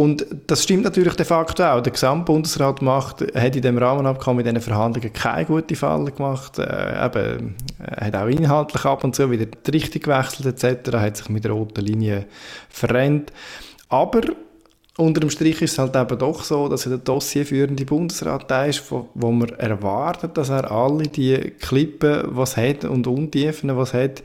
Und 0.00 0.24
das 0.46 0.62
stimmt 0.62 0.84
natürlich 0.84 1.12
de 1.12 1.26
facto 1.26 1.62
auch. 1.62 1.82
Der 1.82 1.92
Gesamtbundesrat 1.92 2.80
macht, 2.80 3.20
hat 3.20 3.54
in 3.54 3.60
dem 3.60 3.76
Rahmenabkommen, 3.76 4.46
in 4.46 4.54
diesen 4.54 4.66
Verhandlungen 4.66 5.12
keine 5.12 5.44
gute 5.44 5.76
Falle 5.76 6.10
gemacht. 6.10 6.58
Äh, 6.58 7.04
eben, 7.04 7.54
er 7.78 8.06
hat 8.06 8.16
auch 8.16 8.26
inhaltlich 8.26 8.82
ab 8.86 9.04
und 9.04 9.14
zu 9.14 9.30
wieder 9.30 9.44
die 9.44 9.70
Richtung 9.70 10.00
gewechselt 10.00 10.64
etc., 10.64 10.96
hat 10.96 11.18
sich 11.18 11.28
mit 11.28 11.44
der 11.44 11.52
roten 11.52 11.84
Linie 11.84 12.24
verrennt. 12.70 13.30
Aber 13.90 14.22
unter 14.96 15.20
dem 15.20 15.28
Strich 15.28 15.60
ist 15.60 15.72
es 15.72 15.78
halt 15.78 15.94
eben 15.94 16.18
doch 16.18 16.44
so, 16.44 16.70
dass 16.70 16.86
er 16.86 16.92
der 16.92 16.98
dossierführende 17.00 17.84
Bundesrat 17.84 18.50
da 18.50 18.64
ist, 18.64 18.90
wo, 18.90 19.10
wo 19.12 19.30
man 19.30 19.50
erwartet, 19.50 20.38
dass 20.38 20.48
er 20.48 20.70
alle 20.70 21.08
die 21.08 21.52
Klippen, 21.60 22.22
was 22.24 22.56
hat 22.56 22.86
und 22.86 23.06
Untiefen, 23.06 23.76
was 23.76 23.92
hat, 23.92 24.22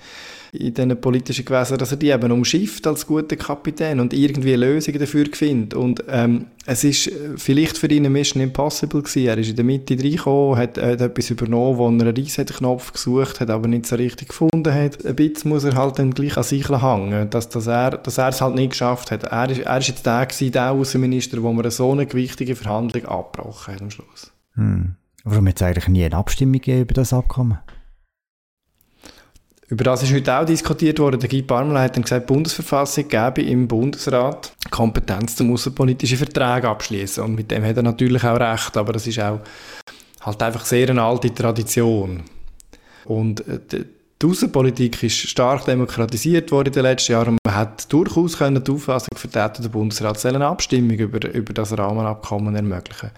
in 0.55 0.73
diesen 0.73 1.01
politischen 1.01 1.45
Gewässern, 1.45 1.77
dass 1.77 1.91
er 1.91 1.97
die 1.97 2.09
eben 2.09 2.31
umschifft 2.31 2.87
als 2.87 3.05
guter 3.05 3.35
Kapitän 3.35 3.99
und 3.99 4.13
irgendwie 4.13 4.55
Lösungen 4.55 4.99
dafür 4.99 5.25
findet. 5.31 5.73
Und 5.73 6.03
ähm, 6.09 6.47
es 6.65 6.83
ist 6.83 7.07
äh, 7.07 7.37
vielleicht 7.37 7.77
für 7.77 7.87
ihn 7.87 7.99
eine 7.99 8.09
Mission 8.09 8.41
Impossible 8.41 9.01
gewesen. 9.01 9.27
Er 9.27 9.37
ist 9.37 9.49
in 9.49 9.55
der 9.55 9.65
Mitte 9.65 9.95
reingekommen, 9.97 10.57
hat, 10.57 10.77
hat 10.77 11.01
etwas 11.01 11.29
übernommen, 11.29 11.77
wo 11.77 11.85
er 11.85 11.89
einen 11.89 12.07
Reset-Knopf 12.07 12.93
gesucht 12.93 13.39
hat, 13.39 13.49
aber 13.49 13.67
nicht 13.67 13.85
so 13.85 13.95
richtig 13.95 14.29
gefunden 14.29 14.73
hat. 14.73 15.05
Ein 15.05 15.15
bisschen 15.15 15.49
muss 15.49 15.63
er 15.63 15.75
halt 15.75 15.99
dann 15.99 16.13
gleich 16.13 16.37
an 16.37 16.43
sich 16.43 16.69
hängen, 16.69 17.29
dass, 17.29 17.49
dass, 17.49 17.67
er, 17.67 17.91
dass 17.91 18.17
er 18.17 18.29
es 18.29 18.41
halt 18.41 18.55
nicht 18.55 18.71
geschafft 18.71 19.11
hat. 19.11 19.23
Er 19.23 19.49
ist, 19.49 19.59
er 19.61 19.77
ist 19.77 19.87
jetzt 19.87 20.05
der 20.05 20.25
gewesen, 20.25 20.51
der 20.51 20.71
Außenminister, 20.71 21.41
wo 21.43 21.51
man 21.51 21.69
so 21.69 21.91
eine 21.91 22.05
gewichtige 22.05 22.55
Verhandlung 22.55 23.05
abgebrochen 23.05 23.73
hat 23.73 23.81
am 23.81 23.91
Schluss. 23.91 24.31
Hm. 24.53 24.95
Warum 25.23 25.47
hat 25.47 25.55
es 25.55 25.61
eigentlich 25.63 25.87
nie 25.87 26.05
eine 26.05 26.15
Abstimmung 26.15 26.61
über 26.61 26.93
das 26.93 27.11
Abkommen? 27.11 27.57
Über 29.67 29.83
das 29.83 30.03
ist 30.03 30.13
heute 30.13 30.37
auch 30.37 30.45
diskutiert 30.45 30.99
worden. 30.99 31.19
Der 31.19 31.29
Guy 31.29 31.41
Parmelin 31.41 31.81
hat 31.81 31.95
dann 31.95 32.03
gesagt, 32.03 32.29
die 32.29 32.33
Bundesverfassung 32.33 33.07
gebe 33.07 33.41
im 33.41 33.67
Bundesrat 33.67 34.53
Kompetenz 34.69 35.35
zum 35.35 35.51
außenpolitischen 35.51 36.19
Verträge 36.19 36.69
abschließen. 36.69 37.23
Und 37.23 37.35
mit 37.35 37.49
dem 37.49 37.63
hat 37.65 37.77
er 37.77 37.83
natürlich 37.83 38.23
auch 38.23 38.39
recht, 38.39 38.77
aber 38.77 38.93
das 38.93 39.07
ist 39.07 39.19
auch 39.19 39.39
halt 40.21 40.43
einfach 40.43 40.65
sehr 40.65 40.89
eine 40.89 41.01
alte 41.01 41.33
Tradition. 41.33 42.23
Und 43.05 43.47
äh, 43.47 43.59
die 44.21 44.25
Außenpolitik 44.27 45.01
ist 45.03 45.17
stark 45.17 45.65
demokratisiert 45.65 46.51
worden 46.51 46.67
in 46.67 46.73
den 46.73 46.83
letzten 46.83 47.11
Jahren 47.11 47.37
man 47.43 47.55
hat 47.55 47.91
durchaus 47.91 48.37
können 48.37 48.63
die 48.63 48.71
Auffassung 48.71 49.15
vertreten, 49.15 49.63
der 49.63 49.69
Bundesrat 49.69 50.19
soll 50.19 50.35
eine 50.35 50.47
Abstimmung 50.47 50.97
über, 50.97 51.33
über 51.33 51.53
das 51.53 51.77
Rahmenabkommen 51.77 52.55
ermöglichen. 52.55 53.11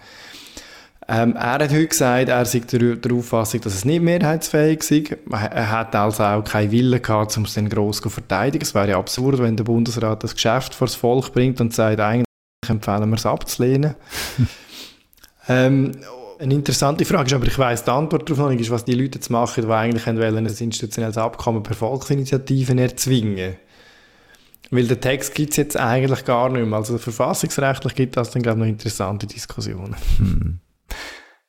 Ähm, 1.10 1.36
er 1.36 1.52
hat 1.52 1.70
heute 1.70 1.86
gesagt, 1.86 2.28
er 2.28 2.44
sei 2.44 2.58
der, 2.58 2.96
der 2.96 3.12
Auffassung, 3.12 3.62
dass 3.62 3.74
es 3.74 3.86
nicht 3.86 4.02
mehrheitsfähig 4.02 4.82
sei. 4.82 5.04
Er 5.30 5.70
hat 5.70 5.96
also 5.96 6.22
auch 6.22 6.44
keinen 6.44 6.70
Willen 6.70 7.00
gehabt, 7.00 7.34
um 7.38 7.44
es 7.44 7.54
dann 7.54 7.70
gross 7.70 8.02
zu 8.02 8.10
verteidigen. 8.10 8.62
Es 8.62 8.74
wäre 8.74 8.90
ja 8.90 8.98
absurd, 8.98 9.38
wenn 9.38 9.56
der 9.56 9.64
Bundesrat 9.64 10.22
das 10.22 10.34
Geschäft 10.34 10.74
vor 10.74 10.86
das 10.86 10.96
Volk 10.96 11.32
bringt 11.32 11.62
und 11.62 11.72
sagt, 11.72 11.98
eigentlich 11.98 12.26
empfehlen 12.68 13.08
wir 13.08 13.16
es 13.16 13.24
abzulehnen. 13.24 13.94
ähm, 15.48 15.92
eine 16.38 16.54
interessante 16.54 17.06
Frage 17.06 17.28
ist, 17.28 17.32
aber 17.32 17.46
ich 17.46 17.58
weiss 17.58 17.84
die 17.84 17.90
Antwort 17.90 18.28
darauf 18.28 18.42
noch 18.42 18.50
nicht, 18.50 18.60
ist, 18.60 18.70
was 18.70 18.84
die 18.84 18.92
Leute 18.92 19.18
jetzt 19.18 19.30
machen, 19.30 19.64
die 19.64 19.72
eigentlich 19.72 20.06
wollen, 20.06 20.36
ein 20.36 20.46
institutionelles 20.46 21.16
Abkommen 21.16 21.62
per 21.62 21.74
Volksinitiativen 21.74 22.78
erzwingen. 22.78 23.56
Weil 24.70 24.86
den 24.86 25.00
Text 25.00 25.34
gibt 25.34 25.52
es 25.52 25.56
jetzt 25.56 25.78
eigentlich 25.78 26.26
gar 26.26 26.50
nicht 26.50 26.66
mehr. 26.66 26.76
Also 26.76 26.98
verfassungsrechtlich 26.98 27.94
gibt 27.94 28.18
es 28.18 28.28
dann, 28.28 28.42
glaube 28.42 28.58
ich, 28.58 28.64
noch 28.66 28.68
interessante 28.68 29.26
Diskussionen. 29.26 29.96
Hm 30.18 30.60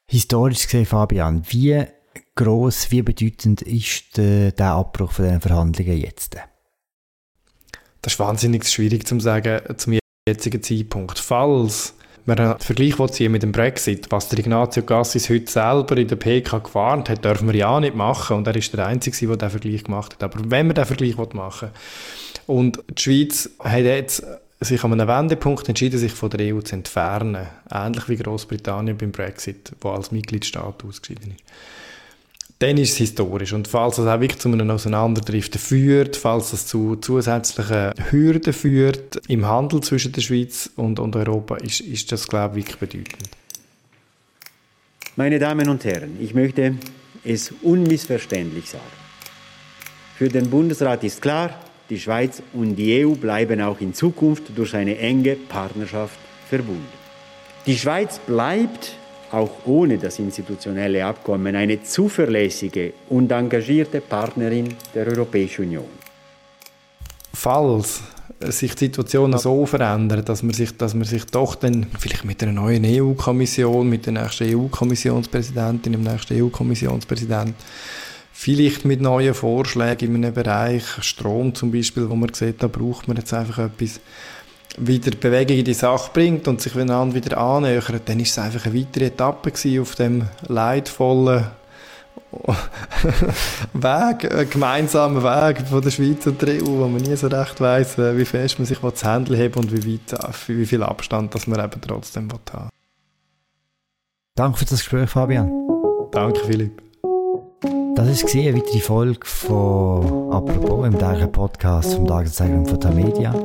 historisch 0.10 0.64
gesehen, 0.64 0.86
Fabian, 0.86 1.44
wie 1.50 1.86
groß, 2.36 2.92
wie 2.92 3.04
bedeutend 3.04 3.62
ist 3.62 4.18
der, 4.18 4.52
der 4.52 4.72
Abbruch 4.72 5.12
von 5.12 5.26
den 5.26 5.40
Verhandlungen 5.40 5.98
jetzt? 5.98 6.36
Das 8.02 8.14
ist 8.14 8.20
wahnsinnig 8.20 8.68
schwierig 8.68 9.06
zu 9.08 9.20
sagen 9.20 9.62
zum 9.78 10.00
jetzigen 10.28 10.64
Zeitpunkt. 10.64 11.20
Falls 11.20 11.94
man 12.26 12.40
einen 12.40 12.60
Vergleich 12.60 12.96
ziehen 13.12 13.32
mit 13.32 13.44
dem 13.44 13.52
Brexit, 13.52 14.12
was 14.12 14.30
der 14.30 14.40
Ignazio 14.40 14.84
Gassis 14.84 15.30
heute 15.30 15.52
selber 15.52 15.98
in 15.98 16.08
der 16.08 16.16
PK 16.16 16.60
gewarnt 16.60 17.10
hat, 17.10 17.24
dürfen 17.24 17.48
wir 17.48 17.56
ja 17.56 17.80
nicht 17.80 17.96
machen. 17.96 18.38
Und 18.38 18.48
er 18.48 18.56
ist 18.56 18.74
der 18.74 18.88
Einzige, 18.88 19.28
der 19.28 19.38
diesen 19.38 19.50
Vergleich 19.50 19.84
gemacht 19.84 20.14
hat. 20.14 20.24
Aber 20.24 20.40
wenn 20.50 20.68
man 20.68 20.76
diesen 20.76 20.88
Vergleich 20.88 21.18
machen 21.34 21.70
will, 21.70 22.56
und 22.56 22.84
die 22.90 23.02
Schweiz 23.02 23.50
hat 23.60 23.82
jetzt 23.82 24.24
sich 24.62 24.84
an 24.84 24.94
einem 24.94 25.08
Wendepunkt 25.08 25.68
entschieden, 25.70 25.98
sich 25.98 26.12
von 26.12 26.30
der 26.30 26.54
EU 26.54 26.62
zu 26.62 26.76
entfernen. 26.76 27.48
Ähnlich 27.72 28.10
wie 28.10 28.18
Großbritannien 28.18 28.98
beim 28.98 29.12
Brexit, 29.12 29.72
wo 29.82 29.90
als 29.92 30.12
Mitgliedstaat 30.12 30.84
ausgeschieden 30.84 31.32
ist. 31.32 31.44
Dann 32.60 32.78
ist 32.78 32.92
es 32.92 32.98
historisch. 32.98 33.54
Und 33.54 33.70
falls 33.70 33.98
es 34.00 34.06
auch 34.06 34.20
wirklich 34.20 34.40
zu 34.40 34.52
einem 34.52 34.70
Auseinanderdriften 34.70 35.62
führt, 35.62 36.18
falls 36.18 36.52
es 36.52 36.68
zu 36.68 36.98
zusätzlichen 36.98 37.94
Hürden 38.10 38.52
führt 38.52 39.22
im 39.30 39.46
Handel 39.46 39.80
zwischen 39.82 40.12
der 40.12 40.22
Schweiz 40.22 40.70
und, 40.76 41.00
und 41.00 41.16
Europa, 41.16 41.56
ist, 41.56 41.80
ist 41.80 42.12
das, 42.12 42.28
glaube 42.28 42.60
ich, 42.60 42.66
wirklich 42.66 42.80
bedeutend. 42.80 43.30
Meine 45.16 45.40
Damen 45.40 45.70
und 45.70 45.86
Herren, 45.86 46.18
ich 46.20 46.34
möchte 46.34 46.76
es 47.24 47.54
unmissverständlich 47.62 48.70
sagen. 48.70 48.84
Für 50.18 50.28
den 50.28 50.50
Bundesrat 50.50 51.06
ist 51.06 51.22
klar, 51.22 51.52
die 51.90 52.00
Schweiz 52.00 52.42
und 52.54 52.76
die 52.76 53.06
EU 53.06 53.14
bleiben 53.16 53.62
auch 53.62 53.80
in 53.82 53.94
Zukunft 53.94 54.44
durch 54.56 54.76
eine 54.76 54.98
enge 54.98 55.36
Partnerschaft 55.36 56.18
verbunden. 56.48 56.86
Die 57.66 57.78
Schweiz 57.78 58.20
bleibt 58.20 58.96
auch 59.32 59.50
ohne 59.66 59.98
das 59.98 60.20
institutionelle 60.20 61.06
Abkommen 61.06 61.56
eine 61.56 61.84
zuverlässige 61.84 62.94
und 63.10 63.32
engagierte 63.32 64.02
Partnerin 64.02 64.74
der 64.94 65.08
Europäischen 65.08 65.66
Union. 65.66 65.86
Falls 67.34 68.02
sich 68.40 68.74
die 68.76 68.86
Situation 68.86 69.38
so 69.38 69.66
verändert, 69.66 70.30
dass 70.30 70.44
man 70.44 70.54
sich, 70.54 70.76
dass 70.78 70.94
man 70.94 71.04
sich 71.04 71.26
doch 71.26 71.56
dann 71.56 71.88
vielleicht 72.00 72.26
mit 72.26 72.42
einer 72.42 72.54
neuen 72.54 72.86
EU-Kommission, 72.86 73.88
mit 73.88 74.06
der 74.06 74.14
nächsten 74.14 74.56
EU-Kommissionspräsidentin, 74.56 75.92
dem 75.92 76.04
nächsten 76.04 76.42
EU-Kommissionspräsidenten 76.42 77.56
Vielleicht 78.42 78.86
mit 78.86 79.02
neuen 79.02 79.34
Vorschlägen 79.34 80.16
in 80.16 80.24
einem 80.24 80.34
Bereich, 80.34 80.86
Strom 81.02 81.54
zum 81.54 81.74
Beispiel, 81.74 82.10
wo 82.10 82.16
man 82.16 82.34
sieht, 82.34 82.64
da 82.64 82.68
braucht 82.68 83.06
man 83.10 83.18
jetzt 83.18 83.34
einfach 83.34 83.66
etwas, 83.66 84.00
wieder 84.78 85.12
Bewegung 85.12 85.58
in 85.58 85.66
die 85.66 85.74
Sache 85.74 86.10
bringt 86.14 86.48
und 86.48 86.62
sich 86.62 86.74
einander 86.78 87.16
wieder 87.16 87.38
annähert, 87.38 88.02
dann 88.06 88.18
ist 88.22 88.32
es 88.32 88.40
einfach 88.40 88.66
eine 88.66 88.80
weitere 88.80 89.08
Etappe 89.08 89.52
auf 89.82 89.96
dem 89.96 90.24
leidvollen 90.48 91.48
Weg, 93.74 94.32
einen 94.32 94.50
gemeinsamen 94.50 95.22
Weg 95.22 95.68
von 95.68 95.82
der 95.82 95.92
Schweiz 95.92 96.26
und 96.26 96.42
der 96.42 96.64
EU, 96.64 96.66
wo 96.66 96.88
man 96.88 97.02
nie 97.02 97.18
so 97.18 97.28
recht 97.28 97.60
weiss, 97.60 97.98
äh, 97.98 98.18
wie 98.18 98.24
fest 98.24 98.58
man 98.58 98.66
sich 98.66 98.78
das 98.78 99.04
Händchen 99.04 99.36
hebt 99.36 99.58
und 99.58 99.74
wie, 99.74 99.96
weit, 99.96 100.14
äh, 100.14 100.32
wie 100.48 100.66
viel 100.66 100.84
Abstand 100.84 101.36
dass 101.36 101.46
man 101.46 101.60
eben 101.60 101.82
trotzdem 101.82 102.30
haben 102.32 102.70
Danke 104.34 104.60
für 104.60 104.66
das 104.66 104.80
Gespräch, 104.80 105.10
Fabian. 105.10 105.52
Danke, 106.14 106.40
Philipp. 106.46 106.89
Das 108.00 108.24
war 108.24 108.42
eine 108.42 108.56
weitere 108.56 108.80
Folge 108.80 109.20
von 109.26 110.32
«Apropos» 110.32 110.88
im 110.88 110.98
täglichen 110.98 111.34
Podcast 111.34 111.96
vom 111.96 112.08
Tageszeitung 112.08 112.66
von 112.66 112.80
Tamedia. 112.80 113.36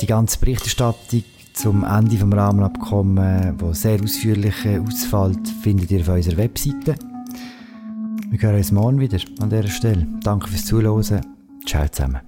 Die 0.00 0.06
ganze 0.06 0.36
Berichterstattung 0.40 1.22
zum 1.52 1.84
Ende 1.84 2.16
des 2.16 2.36
Rahmenabkommens, 2.36 3.54
wo 3.58 3.72
sehr 3.72 4.02
ausführlich 4.02 4.56
ausfällt, 4.66 5.48
findet 5.62 5.92
ihr 5.92 6.00
auf 6.00 6.08
unserer 6.08 6.38
Webseite. 6.38 6.96
Wir 8.30 8.42
hören 8.42 8.56
uns 8.56 8.72
morgen 8.72 8.98
wieder 8.98 9.18
an 9.38 9.48
dieser 9.48 9.68
Stelle. 9.68 10.08
Danke 10.24 10.48
fürs 10.48 10.64
Zuhören. 10.64 11.20
Ciao 11.64 11.86
zusammen. 11.88 12.20